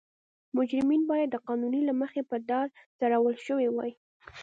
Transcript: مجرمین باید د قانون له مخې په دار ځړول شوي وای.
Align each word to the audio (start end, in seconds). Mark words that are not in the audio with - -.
مجرمین 0.57 1.01
باید 1.11 1.29
د 1.31 1.35
قانون 1.47 1.73
له 1.89 1.93
مخې 2.01 2.21
په 2.29 2.37
دار 2.49 2.67
ځړول 2.99 3.35
شوي 3.47 3.67
وای. 3.71 3.91